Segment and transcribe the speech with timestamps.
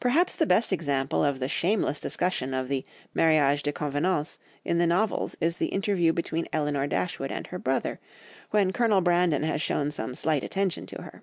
[0.00, 4.86] Perhaps the best example of the shameless discussion of the mariage de convenance in the
[4.86, 8.00] novels is the interview between Elinor Dashwood and her brother,
[8.50, 11.22] when Colonel Brandon has shown some slight attention to her.